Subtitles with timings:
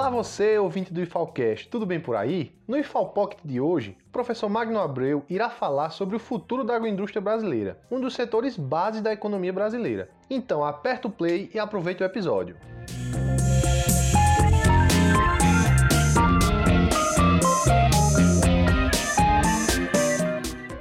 [0.00, 2.58] Olá você, ouvinte do IFALcast, tudo bem por aí?
[2.66, 6.74] No IFAL Pocket de hoje, o professor Magno Abreu irá falar sobre o futuro da
[6.74, 10.08] agroindústria brasileira, um dos setores base da economia brasileira.
[10.30, 12.56] Então aperta o play e aproveite o episódio.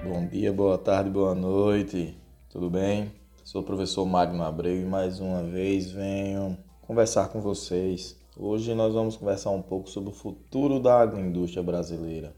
[0.02, 2.18] Bom dia, boa tarde, boa noite,
[2.50, 3.12] tudo bem?
[3.44, 8.19] Sou o professor Magno Abreu e mais uma vez venho conversar com vocês.
[8.42, 12.34] Hoje nós vamos conversar um pouco sobre o futuro da agroindústria brasileira.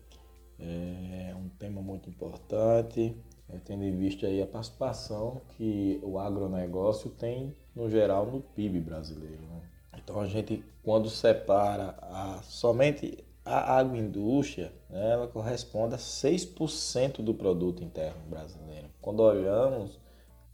[0.57, 3.15] É um tema muito importante,
[3.47, 8.79] é, tendo em vista aí a participação que o agronegócio tem no geral no PIB
[8.79, 9.43] brasileiro.
[9.43, 9.61] Né?
[10.03, 17.35] Então a gente, quando separa a, somente a agroindústria, né, ela corresponde a 6% do
[17.35, 18.87] produto interno brasileiro.
[18.99, 19.99] Quando olhamos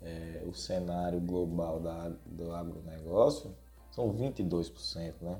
[0.02, 3.56] é, o cenário global da, do agronegócio,
[3.98, 5.40] são 22%, né?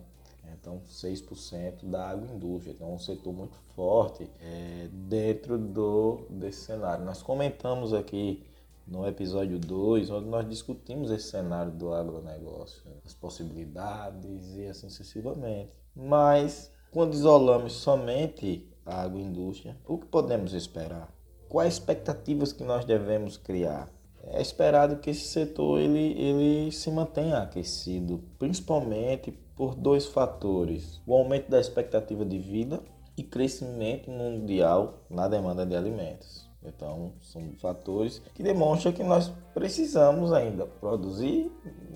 [0.60, 2.72] Então, 6% da agroindústria.
[2.72, 7.06] Então, é um setor muito forte é, dentro do, desse cenário.
[7.06, 8.44] Nós comentamos aqui
[8.88, 15.72] no episódio 2, onde nós discutimos esse cenário do agronegócio, as possibilidades e assim sucessivamente.
[15.96, 21.14] Mas, quando isolamos somente a agroindústria, o que podemos esperar?
[21.48, 23.88] Quais expectativas que nós devemos criar?
[24.32, 31.14] É esperado que esse setor ele, ele se mantenha aquecido, principalmente por dois fatores: o
[31.14, 32.82] aumento da expectativa de vida
[33.18, 36.48] e crescimento mundial na demanda de alimentos.
[36.64, 41.52] Então, são fatores que demonstram que nós precisamos ainda produzir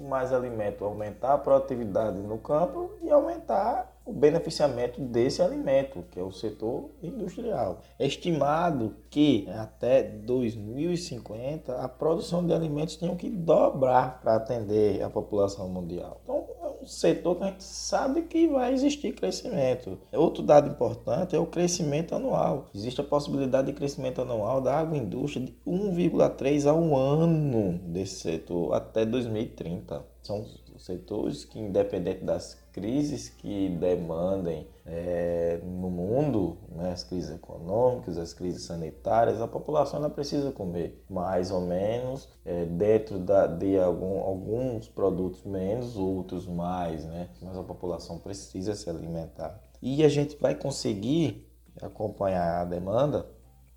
[0.08, 6.24] mais alimento, aumentar a produtividade no campo e aumentar o beneficiamento desse alimento, que é
[6.24, 7.82] o setor industrial.
[8.00, 15.10] É estimado que até 2050 a produção de alimentos tenha que dobrar para atender a
[15.10, 16.20] população mundial.
[16.24, 20.00] Então, é um setor que a gente sabe que vai existir crescimento.
[20.12, 22.70] Outro dado importante é o crescimento anual.
[22.74, 28.74] Existe a possibilidade de crescimento anual da agroindústria de 1,3 a 1 ano desse setor
[28.74, 30.04] até 2030.
[30.24, 30.46] São
[30.84, 38.34] setores que, independente das crises que demandem é, no mundo, né, as crises econômicas, as
[38.34, 44.20] crises sanitárias, a população ela precisa comer mais ou menos, é, dentro da, de algum,
[44.22, 49.62] alguns produtos menos, outros mais, né, mas a população precisa se alimentar.
[49.82, 51.48] E a gente vai conseguir
[51.82, 53.30] acompanhar a demanda,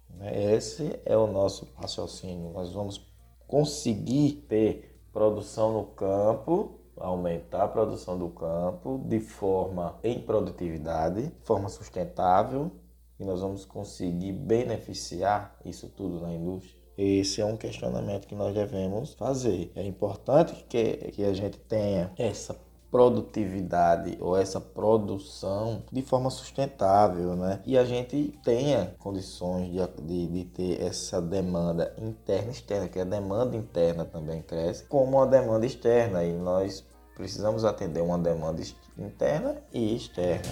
[0.09, 2.51] né, esse é o nosso raciocínio.
[2.53, 3.07] Nós vamos
[3.47, 11.69] conseguir ter produção no campo aumentar a produção do campo de forma em produtividade, forma
[11.69, 12.71] sustentável,
[13.19, 16.83] e nós vamos conseguir beneficiar isso tudo na indústria.
[16.97, 19.73] Esse é um questionamento que nós devemos fazer.
[19.75, 22.55] É importante que, que a gente tenha essa
[22.95, 27.61] produtividade ou essa produção de forma sustentável, né?
[27.67, 33.01] E a gente tenha condições de, de, de, ter essa demanda interna e externa, que
[33.01, 36.85] a demanda interna também cresce, como a demanda externa, e nós
[37.17, 38.63] precisamos atender uma demanda
[38.97, 40.45] interna e externa.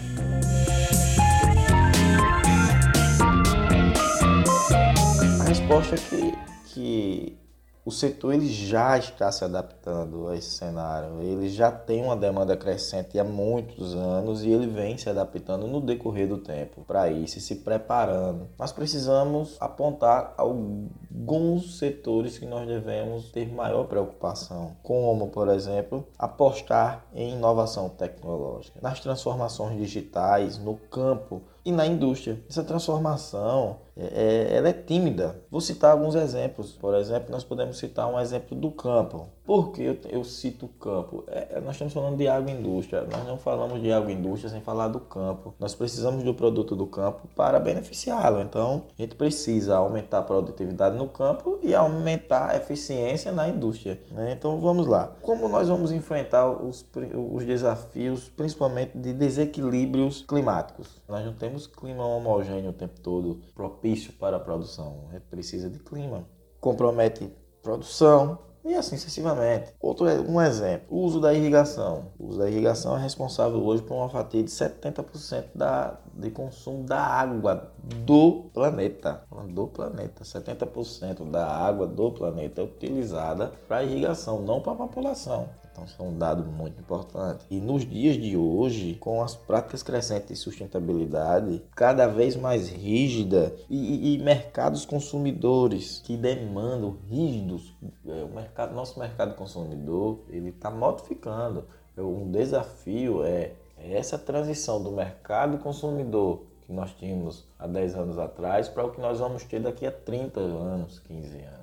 [5.41, 6.35] A resposta é que,
[6.75, 7.42] que
[7.85, 11.21] o setor ele já está se adaptando a esse cenário.
[11.21, 15.81] Ele já tem uma demanda crescente há muitos anos e ele vem se adaptando no
[15.81, 18.49] decorrer do tempo para isso e se preparando.
[18.57, 27.05] Nós precisamos apontar alguns setores que nós devemos ter maior preocupação, como, por exemplo, apostar
[27.13, 32.41] em inovação tecnológica, nas transformações digitais, no campo e na indústria.
[32.49, 35.43] Essa transformação é, é, ela é tímida.
[35.51, 36.73] Vou citar alguns exemplos.
[36.73, 39.29] Por exemplo, nós podemos citar um exemplo do campo.
[39.45, 41.25] Por que eu, eu cito o campo?
[41.27, 43.03] É, é, nós estamos falando de agroindústria.
[43.03, 45.55] Nós não falamos de agroindústria sem falar do campo.
[45.59, 48.41] Nós precisamos do produto do campo para beneficiá-lo.
[48.41, 54.01] Então, a gente precisa aumentar a produtividade no campo e aumentar a eficiência na indústria.
[54.11, 54.33] Né?
[54.33, 55.13] Então, vamos lá.
[55.21, 56.87] Como nós vamos enfrentar os,
[57.33, 61.03] os desafios, principalmente de desequilíbrios climáticos?
[61.09, 63.41] Nós não temos clima homogêneo o tempo todo
[63.83, 65.09] propício para a produção.
[65.11, 66.25] Gente precisa de clima.
[66.61, 67.29] Compromete
[67.61, 69.75] produção, e assim sucessivamente.
[69.81, 72.13] Outro um exemplo, o uso da irrigação.
[72.17, 76.85] O uso da irrigação é responsável hoje por uma fatia de 70% da, de consumo
[76.85, 77.73] da água
[78.07, 79.25] do planeta.
[79.49, 80.23] Do planeta.
[80.23, 85.49] 70% da água do planeta é utilizada para irrigação, não para a população.
[85.73, 87.47] Então, isso é um dado muito importante.
[87.51, 93.55] E nos dias de hoje, com as práticas crescentes de sustentabilidade cada vez mais rígida
[93.71, 97.75] e, e, mercados consumidores que demandam rígidos,
[98.07, 101.65] é, o mercado, nosso mercado consumidor ele está modificando.
[101.97, 108.19] Um desafio é É essa transição do mercado consumidor que nós tínhamos há 10 anos
[108.19, 111.62] atrás para o que nós vamos ter daqui a 30 anos, 15 anos.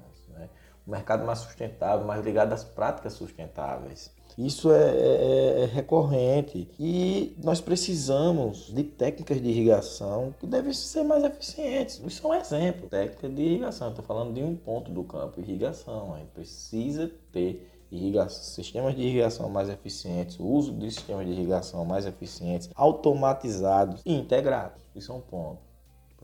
[0.90, 4.12] Um mercado mais sustentável, mais ligado às práticas sustentáveis.
[4.36, 11.04] Isso é, é, é, recorrente e nós precisamos de técnicas de irrigação que devem ser
[11.04, 12.02] mais eficientes.
[12.04, 12.90] Isso é um exemplo.
[12.90, 13.90] Técnica de irrigação.
[13.90, 16.16] Estou falando de um ponto do campo, irrigação.
[16.16, 21.34] A gente precisa ter irrigação, sistemas de irrigação mais eficientes, o uso de sistemas de
[21.34, 24.82] irrigação mais eficientes, automatizados e integrados.
[24.96, 25.69] Isso é um ponto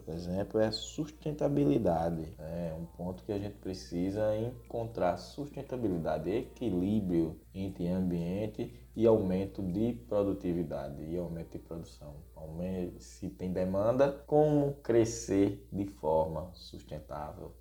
[0.06, 2.34] por exemplo, é sustentabilidade.
[2.38, 9.94] É um ponto que a gente precisa encontrar sustentabilidade, equilíbrio entre ambiente e aumento de
[10.08, 12.16] produtividade e aumento de produção.
[13.00, 17.54] Se tem demanda, como crescer de forma sustentável?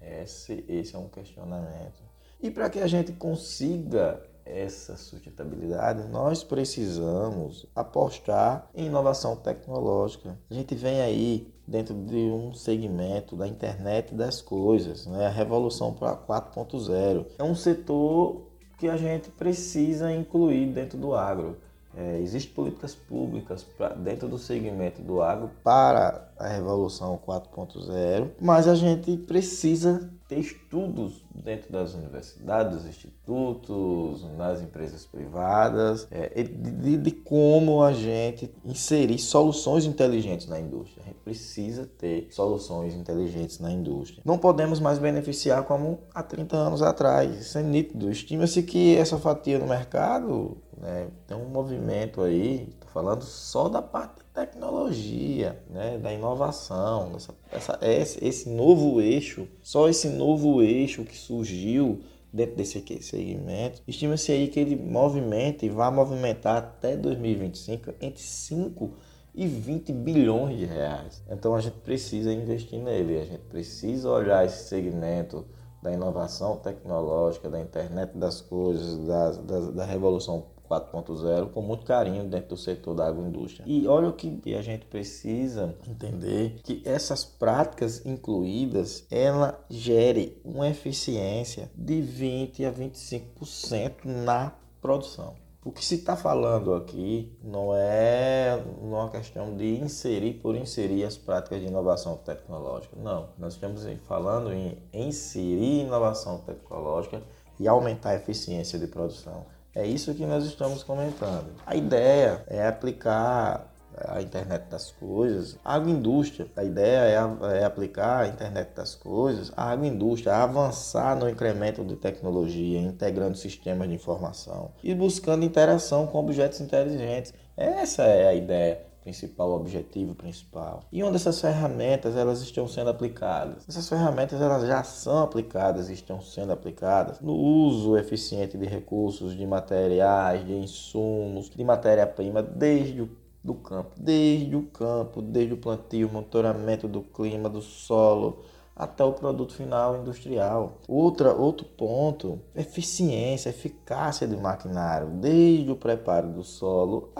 [0.00, 2.02] Esse, esse é um questionamento.
[2.40, 10.38] E para que a gente consiga essa sustentabilidade, nós precisamos apostar em inovação tecnológica.
[10.50, 15.26] A gente vem aí dentro de um segmento da internet das coisas, né?
[15.26, 17.26] a revolução para 4.0.
[17.38, 18.48] É um setor
[18.78, 21.56] que a gente precisa incluir dentro do agro.
[21.96, 28.66] É, Existem políticas públicas pra, dentro do segmento do agro para a Revolução 4.0, mas
[28.66, 36.96] a gente precisa ter estudos dentro das universidades, dos institutos, nas empresas privadas, é, de,
[36.96, 41.02] de, como a gente inserir soluções inteligentes na indústria.
[41.02, 44.22] A gente precisa ter soluções inteligentes na indústria.
[44.24, 47.38] Não podemos mais beneficiar como há 30 anos atrás.
[47.38, 48.10] Isso é nítido.
[48.10, 53.80] Estima-se que essa fatia no mercado né, tem um movimento aí, estou falando só da
[53.80, 60.60] parte da tecnologia, né, da inovação, essa, essa, esse, esse novo eixo, só esse novo
[60.60, 62.00] eixo que surgiu
[62.32, 68.90] dentro desse segmento, estima-se aí que ele movimenta e vai movimentar até 2025 entre 5
[69.34, 71.22] e 20 bilhões de reais.
[71.30, 75.46] Então a gente precisa investir nele, a gente precisa olhar esse segmento
[75.82, 80.46] da inovação tecnológica, da internet das coisas, da, da, da revolução
[80.80, 83.64] 4.0 com muito carinho dentro do setor da agroindústria.
[83.66, 90.68] E olha o que a gente precisa entender que essas práticas incluídas, ela gere uma
[90.68, 95.34] eficiência de 20 a 25% na produção.
[95.64, 101.16] O que se está falando aqui não é uma questão de inserir por inserir as
[101.16, 102.96] práticas de inovação tecnológica.
[102.96, 107.22] Não, nós estamos falando em inserir inovação tecnológica
[107.60, 109.46] e aumentar a eficiência de produção.
[109.74, 111.46] É isso que nós estamos comentando.
[111.66, 113.72] A ideia é aplicar
[114.08, 116.46] a internet das coisas, a agroindústria.
[116.56, 116.98] A ideia
[117.42, 123.36] é, é, aplicar a internet das coisas, a agroindústria, avançar no incremento de tecnologia, integrando
[123.36, 127.32] sistemas de informação e buscando interação com objetos inteligentes.
[127.56, 130.84] Essa é a ideia principal, objetivo principal.
[130.90, 133.64] E onde essas ferramentas elas estão sendo aplicadas?
[133.68, 139.46] Essas ferramentas elas já são aplicadas estão sendo aplicadas no uso eficiente de recursos, de
[139.46, 146.08] materiais, de insumos, de matéria-prima desde o do campo, desde o campo, desde o plantio,
[146.08, 150.78] monitoramento do clima, do solo, até o produto final industrial.
[150.88, 157.10] Outra, outro ponto, eficiência, eficácia do maquinário, desde o preparo do solo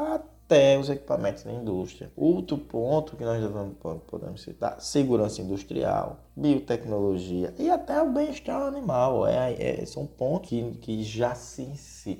[0.44, 2.12] até os equipamentos da indústria.
[2.16, 3.75] Outro ponto que nós devemos,
[4.06, 9.26] podemos citar, segurança industrial, biotecnologia e até o bem-estar animal.
[9.26, 11.72] É, é, são pontos que, que já, se,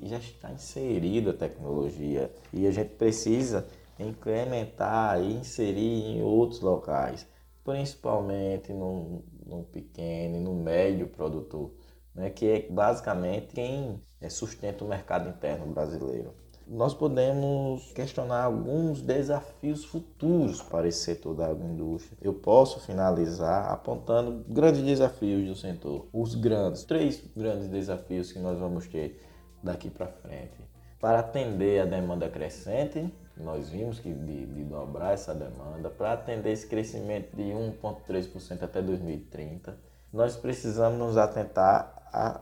[0.03, 3.67] já está inserida a tecnologia e a gente precisa
[3.99, 7.27] incrementar e inserir em outros locais,
[7.63, 11.71] principalmente no, no pequeno e no médio produtor,
[12.15, 16.42] né, que é basicamente quem sustenta o mercado interno brasileiro
[16.73, 22.17] nós podemos questionar alguns desafios futuros para esse setor da agroindústria.
[22.23, 26.07] Eu posso finalizar apontando grandes desafios do setor.
[26.11, 29.23] Os grandes, três grandes desafios que nós vamos ter
[29.63, 30.57] daqui para frente.
[30.99, 36.53] Para atender a demanda crescente, nós vimos que de, de dobrar essa demanda, para atender
[36.53, 39.77] esse crescimento de 1,3% até 2030,
[40.11, 42.41] nós precisamos nos atentar a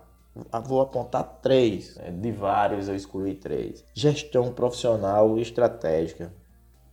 [0.65, 2.11] vou apontar três, né?
[2.11, 3.85] de vários eu excluí três.
[3.95, 6.33] Gestão profissional e estratégica,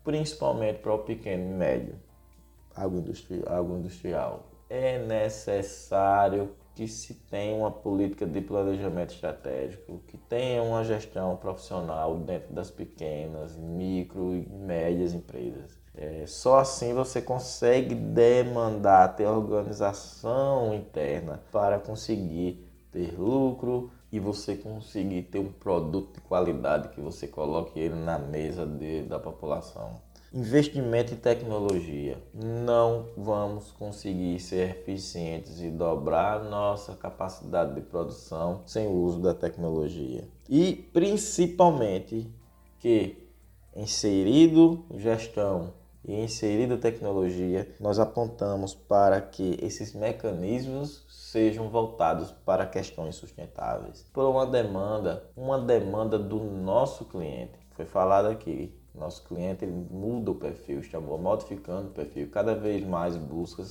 [0.04, 2.08] principalmente para o pequeno e médio
[2.76, 4.46] agroindustrial.
[4.70, 12.16] É necessário que se tenha uma política de planejamento estratégico, que tenha uma gestão profissional
[12.18, 15.76] dentro das pequenas, micro e médias empresas.
[15.96, 24.56] É, só assim você consegue demandar, ter organização interna para conseguir ter lucro, e você
[24.56, 30.02] conseguir ter um produto de qualidade que você coloque ele na mesa de, da população.
[30.34, 32.22] Investimento em tecnologia.
[32.34, 39.34] Não vamos conseguir ser eficientes e dobrar nossa capacidade de produção sem o uso da
[39.34, 40.28] tecnologia.
[40.50, 42.30] E principalmente
[42.80, 43.30] que
[43.76, 45.74] inserido gestão
[46.08, 54.06] e inserido tecnologia, nós apontamos para que esses mecanismos sejam voltados para questões sustentáveis.
[54.14, 57.60] Por uma demanda, uma demanda do nosso cliente.
[57.72, 62.84] Foi falado aqui, nosso cliente ele muda o perfil, está modificando o perfil, cada vez
[62.86, 63.64] mais busca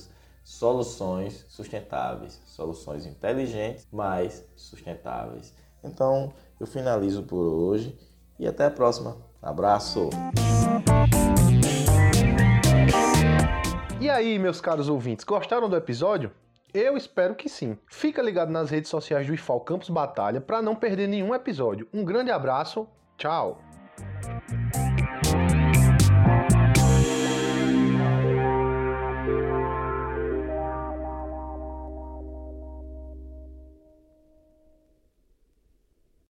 [0.43, 5.53] soluções sustentáveis, soluções inteligentes, mas sustentáveis.
[5.83, 7.97] Então, eu finalizo por hoje
[8.39, 9.17] e até a próxima.
[9.41, 10.09] Abraço!
[13.99, 16.31] E aí, meus caros ouvintes, gostaram do episódio?
[16.71, 17.75] Eu espero que sim.
[17.87, 21.87] Fica ligado nas redes sociais do IFAL Campus Batalha para não perder nenhum episódio.
[21.91, 22.87] Um grande abraço,
[23.17, 23.59] tchau!